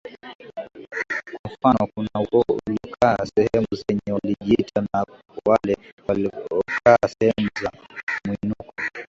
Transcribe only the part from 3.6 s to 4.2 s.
zenye